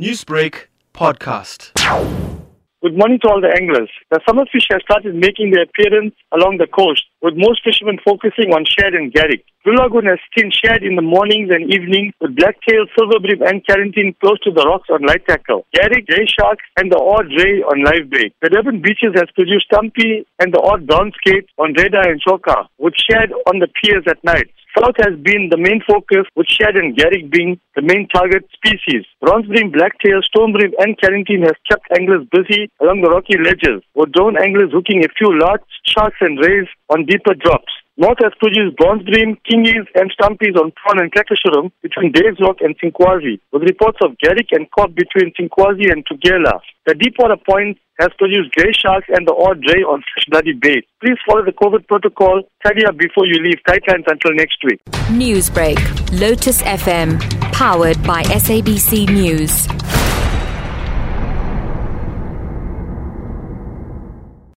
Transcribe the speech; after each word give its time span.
Newsbreak 0.00 0.72
podcast. 0.94 1.76
Good 2.80 2.96
morning 2.96 3.20
to 3.20 3.28
all 3.28 3.44
the 3.44 3.52
anglers. 3.52 3.92
The 4.08 4.24
summer 4.26 4.48
fish 4.48 4.64
have 4.72 4.80
started 4.80 5.14
making 5.14 5.52
their 5.52 5.68
appearance 5.68 6.16
along 6.32 6.56
the 6.56 6.66
coast, 6.66 7.04
with 7.20 7.36
most 7.36 7.60
fishermen 7.60 8.00
focusing 8.00 8.56
on 8.56 8.64
shad 8.64 8.96
and 8.96 9.12
garrick. 9.12 9.44
Blue 9.68 9.76
Lagoon 9.76 10.08
has 10.08 10.16
seen 10.32 10.48
shad 10.48 10.82
in 10.82 10.96
the 10.96 11.04
mornings 11.04 11.52
and 11.52 11.68
evenings, 11.68 12.16
with 12.24 12.40
blacktail, 12.40 12.88
silver 12.96 13.20
bream, 13.20 13.44
and 13.44 13.60
karanteen 13.68 14.16
close 14.24 14.40
to 14.48 14.50
the 14.50 14.64
rocks 14.64 14.88
on 14.88 15.04
light 15.04 15.28
tackle. 15.28 15.68
Garrick, 15.76 16.08
grey 16.08 16.24
sharks, 16.24 16.64
and 16.80 16.90
the 16.90 16.96
odd 16.96 17.28
ray 17.36 17.60
on 17.60 17.84
live 17.84 18.08
bait. 18.08 18.32
The 18.40 18.48
Durban 18.48 18.80
beaches 18.80 19.12
has 19.20 19.28
produced 19.36 19.68
stumpy 19.68 20.24
and 20.40 20.56
the 20.56 20.62
odd 20.64 20.88
brown 20.88 21.12
skate 21.20 21.52
on 21.60 21.76
radar 21.76 22.08
and 22.08 22.16
chokka, 22.24 22.64
with 22.80 22.96
shad 22.96 23.28
on 23.44 23.60
the 23.60 23.68
piers 23.68 24.08
at 24.08 24.24
night. 24.24 24.48
South 24.78 24.96
has 25.04 25.18
been 25.20 25.50
the 25.50 25.58
main 25.58 25.82
focus, 25.86 26.24
with 26.34 26.46
shad 26.48 26.76
and 26.76 26.96
garrick 26.96 27.30
being 27.30 27.60
the 27.76 27.82
main 27.82 28.08
target 28.08 28.48
species. 28.56 29.04
Bronze 29.20 29.46
bream, 29.46 29.70
blacktail, 29.70 30.22
stone 30.22 30.52
bream, 30.52 30.72
and 30.78 30.96
karanteen 30.98 31.42
has 31.42 31.56
kept 31.68 31.86
anglers 31.98 32.26
busy 32.32 32.70
along 32.80 33.02
the 33.02 33.10
rocky 33.10 33.36
ledges, 33.36 33.82
with 33.94 34.12
drone 34.12 34.38
anglers 34.40 34.72
hooking 34.72 35.04
a 35.04 35.12
few 35.18 35.28
large 35.38 35.60
sharks 35.84 36.16
and 36.20 36.38
rays 36.40 36.68
on 36.88 37.04
deeper 37.04 37.34
drops. 37.34 37.72
North 37.98 38.18
has 38.22 38.32
produced 38.40 38.76
bronze 38.78 39.02
bream, 39.04 39.36
kingies, 39.44 39.84
and 39.94 40.10
stumpies 40.16 40.56
on 40.56 40.72
prawn 40.72 40.98
and 40.98 41.12
cracker 41.12 41.36
shrimp 41.36 41.74
between 41.82 42.10
Dave's 42.10 42.40
Rock 42.40 42.56
and 42.60 42.74
Zinkwazi, 42.80 43.38
with 43.52 43.62
reports 43.62 43.98
of 44.02 44.16
garrick 44.16 44.48
and 44.52 44.70
cob 44.70 44.94
between 44.94 45.30
Zinkwazi 45.38 45.92
and 45.92 46.02
Tugela. 46.06 46.58
The 46.86 46.94
Deepwater 46.94 47.36
Point 47.36 47.78
has 48.00 48.08
produced 48.16 48.54
grey 48.54 48.72
sharks 48.72 49.08
and 49.08 49.28
the 49.28 49.34
odd 49.34 49.62
ray 49.68 49.82
on 49.82 50.02
fish 50.14 50.24
bloody 50.30 50.54
bait. 50.54 50.86
Please 51.04 51.18
follow 51.28 51.44
the 51.44 51.52
COVID 51.52 51.86
protocol. 51.86 52.42
Tidy 52.64 52.86
up 52.86 52.96
before 52.96 53.26
you 53.26 53.42
leave. 53.42 53.60
Tight 53.66 53.82
lines 53.86 54.04
until 54.06 54.32
next 54.34 54.56
week. 54.64 54.80
Newsbreak, 55.12 55.78
Lotus 56.18 56.62
FM, 56.62 57.20
powered 57.52 58.02
by 58.04 58.22
SABC 58.22 59.10
News. 59.10 59.81